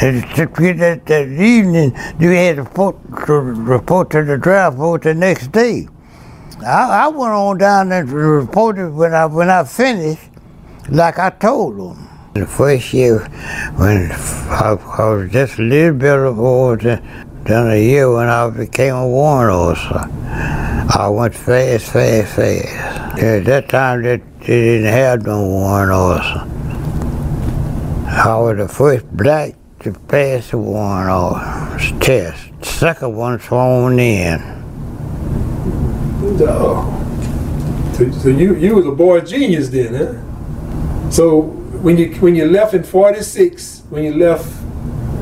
And 0.00 0.22
to 0.36 0.46
get 0.46 0.78
that, 0.78 1.06
that 1.06 1.26
evening, 1.26 1.92
we 2.20 2.36
had 2.36 2.56
to 2.56 2.62
report, 2.62 2.96
to 3.26 3.32
report 3.32 4.10
to 4.10 4.22
the 4.22 4.38
draft 4.38 4.76
board 4.76 5.02
the 5.02 5.14
next 5.14 5.50
day. 5.50 5.88
I, 6.64 7.04
I 7.04 7.08
went 7.08 7.32
on 7.32 7.58
down 7.58 7.90
and 7.90 8.08
reported 8.08 8.92
when 8.92 9.12
I 9.12 9.26
when 9.26 9.50
I 9.50 9.64
finished, 9.64 10.28
like 10.88 11.18
I 11.18 11.30
told 11.30 11.78
them. 11.78 12.06
The 12.34 12.46
first 12.46 12.92
year, 12.92 13.18
when 13.74 14.12
I, 14.12 14.78
I 14.98 15.10
was 15.10 15.32
just 15.32 15.58
a 15.58 15.62
little 15.62 15.94
bit 15.94 16.12
over 16.12 16.76
than 17.50 17.70
a 17.72 17.76
year 17.76 18.10
when 18.12 18.28
I 18.28 18.48
became 18.48 18.94
a 18.94 19.06
warrant 19.06 19.52
officer, 19.52 20.08
I 20.98 21.08
went 21.08 21.34
fast, 21.34 21.90
fast, 21.90 22.36
fast. 22.36 23.18
At 23.22 23.44
that 23.46 23.68
time, 23.68 24.02
they, 24.02 24.16
they 24.16 24.46
didn't 24.46 24.92
have 24.92 25.26
no 25.26 25.46
warrant 25.46 25.92
officer. 25.92 26.46
I 28.06 28.36
was 28.38 28.56
the 28.56 28.68
first 28.68 29.10
black 29.16 29.54
to 29.80 29.92
pass 29.92 30.50
the 30.50 30.58
warrant 30.58 31.10
officer 31.10 31.98
test. 31.98 32.64
Second 32.64 33.16
one 33.16 33.40
sworn 33.40 33.98
in. 33.98 34.40
Oh. 36.42 36.96
So, 37.94 38.10
so 38.12 38.28
you 38.28 38.54
you 38.54 38.76
was 38.76 38.86
a 38.86 38.92
boy 38.92 39.20
genius 39.20 39.68
then, 39.68 39.94
huh? 39.94 41.10
So 41.10 41.40
when 41.82 41.96
you 41.96 42.14
when 42.20 42.34
you 42.36 42.46
left 42.46 42.74
in 42.74 42.84
'46, 42.84 43.82
when 43.90 44.04
you 44.04 44.14
left 44.14 44.59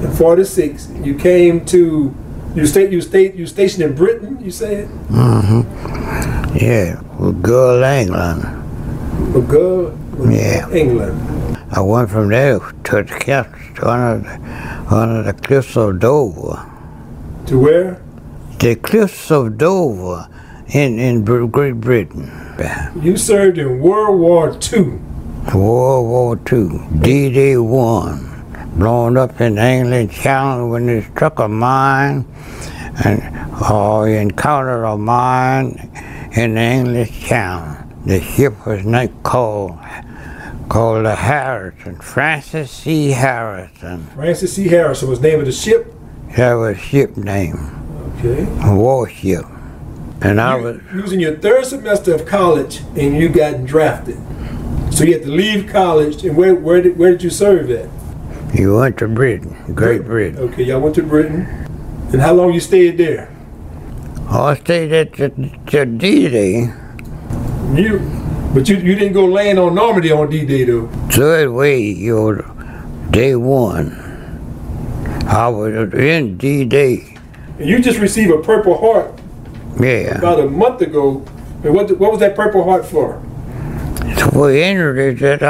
in 0.03 0.11
'46, 0.13 0.89
you 1.03 1.15
came 1.15 1.65
to 1.67 2.15
you 2.55 2.67
state 2.67 2.91
you 2.93 3.01
state 3.01 3.35
you 3.35 3.47
stationed 3.47 3.83
in 3.85 3.95
Britain. 3.95 4.39
You 4.43 4.51
said 4.51 4.89
Mm-hmm. 5.09 6.57
Yeah, 6.57 7.01
with 7.19 7.43
Girl 7.43 7.83
England. 7.85 8.43
for 9.33 9.43
good. 9.43 9.99
Yeah. 10.33 10.69
England. 10.71 11.59
I 11.71 11.81
went 11.81 12.11
from 12.11 12.31
there 12.31 12.59
to 12.59 13.03
the 13.03 13.05
cliffs, 13.05 13.83
under 13.83 14.21
the, 14.21 14.95
under 14.95 15.23
the 15.23 15.35
cliffs 15.35 15.77
of 15.77 16.01
Dover. 16.01 16.65
To 17.47 17.59
where? 17.61 18.03
The 18.59 18.75
cliffs 18.77 19.31
of 19.31 19.59
Dover 19.59 20.27
in, 20.69 20.99
in 20.99 21.25
Great 21.25 21.75
Britain. 21.81 22.31
You 23.01 23.17
served 23.17 23.59
in 23.59 23.81
World 23.81 24.19
War 24.19 24.59
II. 24.73 24.99
World 25.55 26.09
War 26.09 26.41
II, 26.51 26.81
D-Day 27.01 27.57
1, 27.59 28.28
blown 28.77 29.17
up 29.17 29.41
in 29.41 29.59
England 29.59 30.13
Channel 30.13 30.69
when 30.71 30.87
they 30.87 31.03
struck 31.03 31.39
a 31.39 31.49
mine 31.49 32.25
and 33.05 33.23
or 33.71 34.09
encountered 34.09 34.85
a 34.85 34.97
mine 34.97 35.91
in 36.37 36.55
the 36.55 36.61
English 36.61 37.27
Channel. 37.27 37.77
The 38.07 38.21
ship 38.21 38.67
was 38.67 38.85
not 38.85 39.11
called 39.23 39.79
called 40.69 41.07
the 41.07 41.17
Harrison, 41.17 41.97
Francis 41.97 42.71
C. 42.71 43.11
Harrison. 43.11 44.07
Francis 44.15 44.55
C. 44.55 44.69
Harrison 44.69 45.09
was 45.09 45.21
the 45.21 45.29
name 45.29 45.41
of 45.41 45.47
the 45.47 45.53
ship. 45.53 45.95
That 46.37 46.55
was 46.55 46.79
ship 46.79 47.17
name, 47.17 47.57
Okay. 48.19 48.45
warship. 48.75 49.45
And 50.21 50.41
I 50.41 50.57
was 50.57 50.77
You, 50.77 50.97
you 50.97 51.03
was 51.03 51.13
in 51.13 51.21
your 51.21 51.37
third 51.37 51.65
semester 51.65 52.15
of 52.15 52.27
college 52.27 52.83
and 52.97 53.17
you 53.17 53.29
got 53.29 53.65
drafted. 53.65 54.19
So 54.91 55.05
you 55.05 55.13
had 55.15 55.23
to 55.23 55.31
leave 55.31 55.69
college, 55.69 56.25
and 56.25 56.37
where 56.37 56.55
where 56.55 56.83
did 56.83 56.99
where 56.99 57.13
did 57.13 57.23
you 57.23 57.31
serve 57.31 57.71
at? 57.71 57.89
You 58.55 58.77
went 58.77 58.99
to 58.99 59.09
Britain, 59.09 59.57
Great 59.75 60.05
Britain. 60.05 60.39
Okay, 60.39 60.65
y'all 60.65 60.81
went 60.81 60.95
to 60.97 61.03
Britain, 61.03 61.47
and 62.13 62.21
how 62.21 62.33
long 62.33 62.53
you 62.55 62.61
stayed 62.61 62.97
there? 62.99 63.35
I 64.29 64.57
stayed 64.57 64.93
at 64.93 65.13
the, 65.15 65.29
the 65.71 65.87
D-Day. 65.87 66.73
You, 67.75 67.99
but 68.55 68.69
you 68.69 68.77
you 68.77 68.95
didn't 68.95 69.13
go 69.13 69.27
land 69.27 69.59
on 69.59 69.75
Normandy 69.75 70.11
on 70.13 70.31
D-Day 70.31 70.65
though. 70.65 70.89
Third 71.11 71.51
way, 71.53 71.81
your 71.81 72.45
day 73.11 73.35
one. 73.37 73.93
I 75.27 75.49
was 75.49 75.93
in 75.95 76.39
D-Day. 76.39 77.17
And 77.59 77.69
you 77.69 77.81
just 77.81 77.99
received 77.99 78.31
a 78.31 78.39
Purple 78.39 78.79
Heart 78.79 79.21
Yeah. 79.79 80.17
about 80.19 80.41
a 80.41 80.47
month 80.49 80.81
ago. 80.81 81.23
And 81.65 81.75
what 81.75 81.91
what 81.99 82.11
was 82.11 82.21
that 82.21 82.35
Purple 82.35 82.65
Heart 82.65 82.87
for? 82.87 83.23
for 84.33 84.51
injuries 84.53 85.21
that 85.21 85.43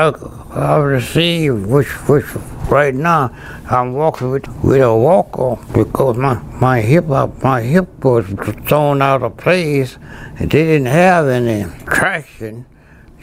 I, 0.59 0.79
received, 0.79 1.67
which, 1.67 1.87
which 2.09 2.25
right 2.69 2.95
now 2.95 3.33
I'm 3.71 3.93
walking 3.93 4.31
with, 4.31 4.49
with 4.65 4.83
a 4.83 4.95
walker 4.95 5.57
because 5.73 6.17
my, 6.17 6.35
my 6.61 6.81
hip 6.81 7.09
up, 7.11 7.43
my 7.45 7.63
hip 7.63 8.05
was 8.05 8.27
thrown 8.67 9.01
out 9.01 9.23
of 9.23 9.37
place 9.37 9.99
and 10.39 10.51
they 10.51 10.65
didn't 10.65 10.87
have 10.87 11.29
any 11.29 11.65
traction. 11.85 12.67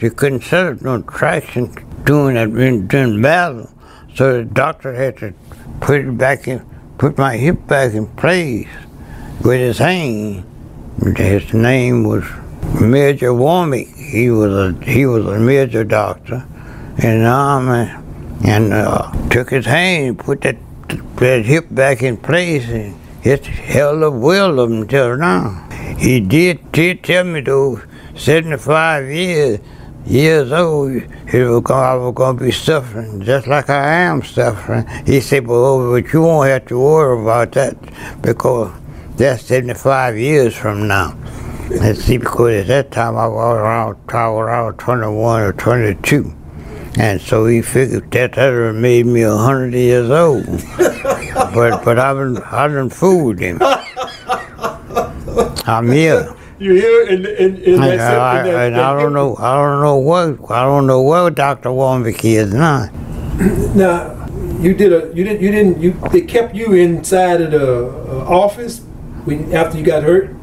They 0.00 0.08
couldn't 0.08 0.44
set 0.44 0.66
up 0.66 0.80
no 0.80 1.02
traction 1.02 1.74
doing 2.04 2.36
that 2.36 2.48
in, 2.48 2.86
during 2.86 3.20
battle. 3.20 3.70
So 4.14 4.38
the 4.38 4.44
doctor 4.44 4.94
had 4.94 5.18
to 5.18 5.34
put 5.80 6.00
it 6.00 6.16
back 6.16 6.48
in, 6.48 6.64
put 6.96 7.18
my 7.18 7.36
hip 7.36 7.66
back 7.66 7.92
in 7.92 8.06
place 8.16 8.68
with 9.44 9.60
his 9.60 9.76
hand. 9.76 10.44
His 11.16 11.52
name 11.52 12.04
was 12.04 12.24
Major 12.80 13.34
Warmick. 13.34 13.88
He 13.88 14.30
was 14.30 14.52
a 14.52 14.84
he 14.84 15.04
was 15.04 15.26
a 15.26 15.38
major 15.38 15.84
doctor 15.84 16.46
in 16.98 17.22
the 17.22 17.28
army, 17.28 17.92
and 18.44 18.72
uh, 18.72 19.10
took 19.28 19.50
his 19.50 19.66
hand, 19.66 20.18
put 20.18 20.40
that 20.42 20.56
that 21.16 21.44
hip 21.44 21.66
back 21.70 22.02
in 22.02 22.16
place, 22.16 22.68
and 22.68 22.98
it's 23.22 23.46
held 23.46 24.02
up 24.02 24.14
well 24.14 24.60
up 24.60 24.70
until 24.70 25.16
now. 25.16 25.68
He 25.98 26.20
did 26.20 26.72
did 26.72 27.02
tell 27.02 27.24
me 27.24 27.40
though, 27.40 27.80
seventy 28.14 28.56
five 28.56 29.10
years 29.10 29.60
years 30.06 30.52
old, 30.52 31.02
he 31.28 31.40
was 31.40 31.62
gonna, 31.62 31.80
I 31.80 31.94
was 31.94 32.14
going 32.14 32.38
to 32.38 32.44
be 32.44 32.52
suffering 32.52 33.22
just 33.22 33.46
like 33.46 33.68
I 33.68 34.02
am 34.02 34.22
suffering. 34.22 34.86
He 35.04 35.20
said, 35.20 35.46
"Well, 35.46 35.90
but 35.90 36.12
you 36.12 36.22
won't 36.22 36.48
have 36.48 36.66
to 36.66 36.78
worry 36.78 37.20
about 37.20 37.52
that 37.52 37.76
because 38.22 38.72
that's 39.16 39.44
75 39.44 40.16
years 40.16 40.54
from 40.54 40.86
now." 40.86 41.16
Let's 41.68 42.04
see, 42.04 42.18
because 42.18 42.60
at 42.60 42.66
that 42.68 42.90
time 42.92 43.16
I 43.16 43.26
was 43.26 43.56
around, 43.56 43.96
I 44.08 44.28
was 44.28 44.40
around 44.40 44.76
21 44.78 45.42
or 45.42 45.52
22. 45.52 46.32
And 46.98 47.20
so 47.20 47.44
he 47.46 47.60
figured 47.60 48.10
that 48.12 48.32
that 48.32 48.50
would 48.50 48.66
have 48.66 48.74
made 48.74 49.04
me 49.06 49.26
100 49.26 49.74
years 49.74 50.08
old. 50.10 50.46
but 51.54 51.84
but 51.84 51.98
I've 51.98 52.16
been, 52.16 52.38
I've 52.44 52.72
been 52.72 52.88
fooled 52.90 53.38
him. 53.38 53.58
I'm 55.66 55.90
here. 55.90 56.34
You 56.58 56.74
here 56.74 57.06
in 57.08 57.26
in, 57.26 57.56
in 57.56 57.74
And, 57.74 58.00
that, 58.00 58.18
I, 58.18 58.38
in 58.40 58.46
that, 58.46 58.66
and 58.68 58.76
I 58.80 58.98
don't 58.98 59.12
know, 59.12 59.36
I 59.36 59.56
don't 59.56 59.82
know 59.82 59.96
what, 59.96 60.50
I 60.50 60.62
don't 60.64 60.86
know 60.86 61.02
where 61.02 61.28
Dr. 61.28 61.70
Warmick 61.70 62.24
is 62.24 62.54
now. 62.54 62.88
Now, 63.76 64.16
you 64.60 64.72
did 64.72 64.92
a 64.92 65.14
you 65.14 65.22
didn't 65.22 65.42
you 65.42 65.50
didn't 65.50 65.80
you 65.82 65.92
they 66.10 66.22
kept 66.22 66.54
you 66.54 66.72
inside 66.72 67.42
of 67.42 67.50
the 67.50 67.88
uh, 67.88 68.24
office 68.26 68.80
when 69.24 69.52
after 69.54 69.76
you 69.76 69.84
got 69.84 70.02
hurt. 70.02 70.35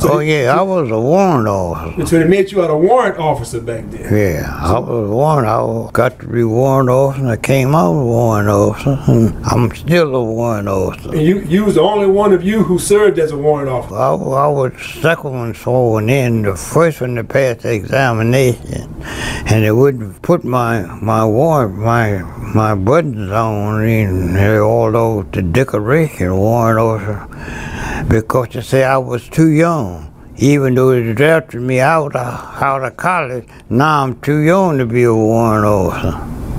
So 0.00 0.14
Oh 0.14 0.18
yeah, 0.20 0.56
I 0.58 0.62
was 0.62 0.90
a 0.90 0.98
warrant 0.98 1.46
officer. 1.46 2.06
So 2.06 2.18
they 2.18 2.24
made 2.26 2.50
you 2.50 2.62
out 2.62 2.70
a 2.70 2.76
warrant 2.76 3.18
officer 3.18 3.60
back 3.60 3.84
then. 3.90 4.02
Yeah, 4.12 4.48
I 4.50 4.78
was 4.78 5.10
a 5.10 5.12
warrant. 5.12 5.46
I 5.46 5.90
got 5.92 6.18
to 6.20 6.26
be 6.26 6.42
warrant 6.42 6.88
officer. 6.88 7.20
and 7.22 7.30
I 7.30 7.36
came 7.36 7.74
out 7.74 7.92
a 7.92 8.04
warrant 8.04 8.48
officer, 8.48 8.98
and 9.12 9.44
I'm 9.44 9.74
still 9.74 10.14
a 10.14 10.24
warrant 10.24 10.68
officer. 10.68 11.10
And 11.12 11.22
you 11.22 11.40
you 11.40 11.64
was 11.64 11.74
the 11.74 11.82
only 11.82 12.06
one 12.06 12.32
of 12.32 12.42
you 12.42 12.62
who 12.62 12.78
served 12.78 13.18
as 13.18 13.30
a 13.30 13.36
warrant 13.36 13.68
officer. 13.68 13.94
I, 13.94 14.08
I 14.12 14.46
was 14.48 14.72
second 15.02 15.32
one 15.32 15.54
sworn 15.54 16.08
in, 16.08 16.42
the 16.42 16.56
first 16.56 17.00
one 17.02 17.14
to 17.16 17.24
pass 17.24 17.62
the 17.62 17.72
examination, 17.74 18.94
and 19.04 19.64
they 19.64 19.70
wouldn't 19.72 20.22
put 20.22 20.44
my 20.44 20.82
my 21.02 21.24
warrant 21.24 21.76
my 21.76 22.22
my 22.54 22.74
buttons 22.74 23.30
on 23.30 23.84
and 23.84 24.38
all 24.60 24.90
those 24.90 25.26
the 25.32 25.42
decoration 25.42 26.34
warrant 26.36 26.78
officer 26.78 27.69
because 28.08 28.48
they 28.50 28.60
say 28.60 28.84
I 28.84 28.98
was 28.98 29.28
too 29.28 29.50
young. 29.50 30.06
Even 30.36 30.74
though 30.74 30.90
they 30.90 31.12
drafted 31.12 31.60
me 31.60 31.80
out 31.80 32.16
of, 32.16 32.62
out 32.62 32.82
of 32.82 32.96
college, 32.96 33.46
now 33.68 34.04
I'm 34.04 34.18
too 34.20 34.38
young 34.38 34.78
to 34.78 34.86
be 34.86 35.02
a 35.02 35.14
warrant 35.14 35.66
officer. 35.66 36.18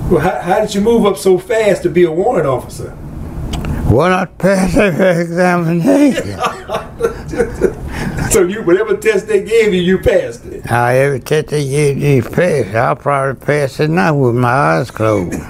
Well, 0.09 0.19
how, 0.19 0.39
how 0.41 0.59
did 0.59 0.75
you 0.75 0.81
move 0.81 1.05
up 1.05 1.17
so 1.17 1.37
fast 1.37 1.83
to 1.83 1.89
be 1.89 2.03
a 2.03 2.11
warrant 2.11 2.47
officer? 2.47 2.91
When 3.89 4.11
I 4.11 4.25
passed 4.25 4.75
the 4.75 5.19
examination, 5.19 6.39
So 8.31 8.43
you 8.43 8.63
whatever 8.63 8.95
test 8.95 9.27
they 9.27 9.43
gave 9.43 9.73
you, 9.73 9.81
you 9.81 9.97
passed 9.97 10.45
it. 10.45 10.71
I 10.71 10.99
every 10.99 11.19
test 11.19 11.47
they 11.47 11.67
gave 11.67 11.97
me 11.97 12.21
pass. 12.21 12.73
I'll 12.73 12.95
probably 12.95 13.45
pass 13.45 13.79
it 13.81 13.89
now 13.89 14.15
with 14.15 14.35
my 14.35 14.49
eyes 14.49 14.91
closed. 14.91 15.37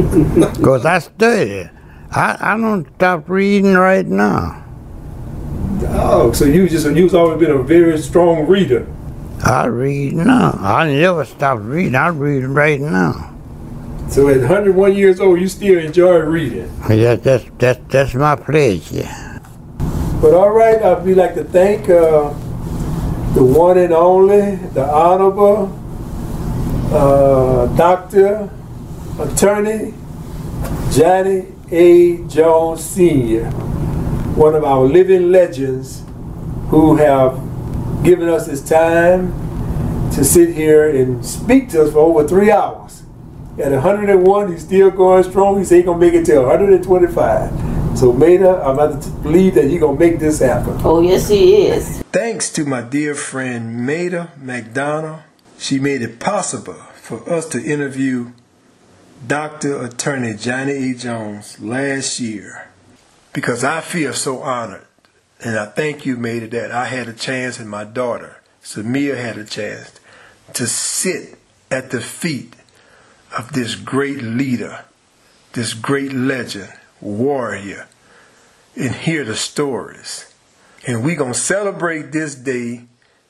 Because 0.00 0.86
I 0.86 0.98
studied. 0.98 1.70
I, 2.10 2.36
I 2.40 2.56
don't 2.56 2.86
stop 2.96 3.28
reading 3.28 3.74
right 3.74 4.06
now. 4.06 4.64
Oh, 5.88 6.32
so 6.32 6.44
you 6.44 6.68
just 6.68 6.86
you 6.94 7.04
was 7.04 7.14
always 7.14 7.38
been 7.38 7.50
a 7.50 7.62
very 7.62 7.98
strong 7.98 8.46
reader. 8.46 8.86
I 9.44 9.66
read 9.66 10.14
now. 10.14 10.58
I 10.60 10.92
never 10.92 11.24
stopped 11.24 11.62
reading. 11.62 11.94
I 11.94 12.08
read 12.08 12.44
right 12.44 12.80
now. 12.80 13.34
So 14.10 14.28
at 14.28 14.38
101 14.38 14.94
years 14.94 15.20
old, 15.20 15.40
you 15.40 15.48
still 15.48 15.78
enjoy 15.78 16.18
reading. 16.18 16.68
That, 16.88 17.22
that's, 17.22 17.44
that's, 17.58 17.80
that's 17.88 18.14
my 18.14 18.36
pleasure. 18.36 19.08
But 20.20 20.34
all 20.34 20.50
right, 20.50 20.82
I'd 20.82 21.04
be 21.04 21.14
like 21.14 21.34
to 21.36 21.44
thank 21.44 21.88
uh, 21.88 22.30
the 23.34 23.44
one 23.44 23.78
and 23.78 23.92
only, 23.92 24.56
the 24.56 24.84
honorable 24.84 25.72
uh, 26.92 27.66
Doctor 27.76 28.50
Attorney 29.18 29.94
Johnny 30.90 31.46
A. 31.70 32.18
Jones 32.26 32.84
Sr., 32.84 33.48
one 34.36 34.54
of 34.54 34.64
our 34.64 34.84
living 34.84 35.30
legends 35.30 36.02
who 36.68 36.96
have 36.96 37.34
given 38.04 38.28
us 38.28 38.46
his 38.46 38.62
time 38.66 39.32
to 40.12 40.24
sit 40.24 40.54
here 40.54 40.88
and 40.88 41.24
speak 41.24 41.68
to 41.70 41.82
us 41.82 41.92
for 41.92 41.98
over 41.98 42.26
three 42.26 42.50
hours. 42.50 43.02
At 43.58 43.72
101, 43.72 44.52
he's 44.52 44.64
still 44.64 44.90
going 44.90 45.22
strong. 45.24 45.58
He 45.58 45.64
said 45.64 45.76
he's 45.76 45.84
going 45.84 46.00
to 46.00 46.06
make 46.06 46.14
it 46.14 46.24
till 46.24 46.42
125. 46.42 47.98
So, 47.98 48.12
Maida, 48.12 48.62
I'm 48.62 48.78
about 48.78 49.02
to 49.02 49.10
believe 49.10 49.54
that 49.56 49.64
he's 49.64 49.80
going 49.80 49.98
to 49.98 50.04
make 50.04 50.18
this 50.18 50.38
happen. 50.38 50.80
Oh, 50.84 51.02
yes, 51.02 51.28
he 51.28 51.66
is. 51.66 52.00
Thanks 52.12 52.50
to 52.52 52.64
my 52.64 52.80
dear 52.82 53.14
friend 53.14 53.84
Maida 53.84 54.32
McDonald, 54.40 55.20
she 55.58 55.78
made 55.78 56.00
it 56.02 56.20
possible 56.20 56.74
for 56.74 57.28
us 57.28 57.46
to 57.48 57.62
interview 57.62 58.32
Dr. 59.26 59.82
Attorney 59.84 60.34
Johnny 60.34 60.72
E. 60.72 60.94
Jones 60.94 61.60
last 61.60 62.20
year 62.20 62.69
because 63.32 63.64
I 63.64 63.80
feel 63.80 64.12
so 64.12 64.38
honored. 64.42 64.86
And 65.42 65.58
I 65.58 65.66
thank 65.66 66.04
you, 66.04 66.16
Maida, 66.16 66.48
that 66.48 66.70
I 66.70 66.86
had 66.86 67.08
a 67.08 67.14
chance 67.14 67.58
and 67.58 67.68
my 67.68 67.84
daughter, 67.84 68.42
Samia, 68.62 69.16
had 69.16 69.38
a 69.38 69.44
chance 69.44 69.98
to 70.54 70.66
sit 70.66 71.38
at 71.70 71.90
the 71.90 72.00
feet 72.00 72.54
of 73.36 73.52
this 73.52 73.74
great 73.74 74.22
leader, 74.22 74.84
this 75.52 75.72
great 75.72 76.12
legend, 76.12 76.72
warrior, 77.00 77.86
and 78.76 78.94
hear 78.94 79.24
the 79.24 79.36
stories. 79.36 80.32
And 80.86 81.04
we're 81.04 81.16
going 81.16 81.32
to 81.32 81.38
celebrate 81.38 82.12
this 82.12 82.34
day 82.34 82.84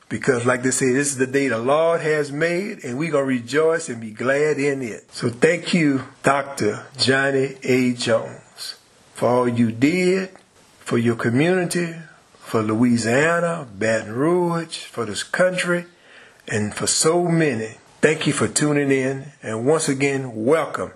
because, 0.08 0.44
like 0.44 0.62
they 0.62 0.72
say, 0.72 0.92
this 0.92 1.08
is 1.08 1.16
the 1.18 1.26
day 1.26 1.48
the 1.48 1.58
Lord 1.58 2.00
has 2.00 2.32
made, 2.32 2.84
and 2.84 2.98
we're 2.98 3.12
going 3.12 3.24
to 3.24 3.42
rejoice 3.42 3.88
and 3.88 4.00
be 4.00 4.10
glad 4.10 4.58
in 4.58 4.82
it. 4.82 5.12
So, 5.12 5.28
thank 5.30 5.72
you, 5.72 6.04
Dr. 6.22 6.84
Johnny 6.96 7.56
A. 7.62 7.92
Jones, 7.94 8.76
for 9.20 9.28
all 9.28 9.46
you 9.46 9.70
did 9.70 10.30
for 10.78 10.96
your 10.96 11.14
community, 11.14 11.94
for 12.38 12.62
Louisiana, 12.62 13.68
Baton 13.78 14.14
Rouge, 14.14 14.78
for 14.78 15.04
this 15.04 15.22
country, 15.22 15.84
and 16.48 16.74
for 16.74 16.86
so 16.86 17.24
many. 17.26 17.76
Thank 18.00 18.26
you 18.26 18.32
for 18.32 18.48
tuning 18.48 18.90
in, 18.90 19.32
and 19.42 19.66
once 19.66 19.90
again, 19.90 20.46
welcome 20.46 20.92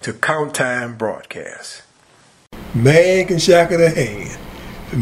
to 0.00 0.14
Count 0.14 0.54
Time 0.54 0.96
Broadcast. 0.96 1.82
Man 2.74 3.26
can 3.26 3.38
shackle 3.38 3.76
the 3.76 3.90
hand, 3.90 4.38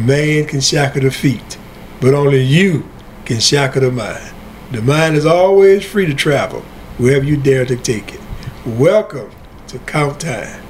man 0.07 0.45
can 0.47 0.61
shackle 0.61 1.03
the 1.03 1.13
feet, 1.13 1.57
but 2.01 2.13
only 2.13 2.43
you 2.43 2.91
can 3.25 3.39
shackle 3.39 3.83
the 3.83 3.93
mind. 3.93 4.35
The 4.73 4.83
mind 4.83 5.15
is 5.15 5.27
always 5.27 5.85
free 5.85 6.07
to 6.07 6.15
travel 6.15 6.63
wherever 6.99 7.25
you 7.25 7.37
dare 7.37 7.67
to 7.67 7.77
take 7.77 8.15
it. 8.15 8.21
Welcome 8.67 9.31
to 9.69 9.79
Count 9.79 10.19
Time. 10.19 10.64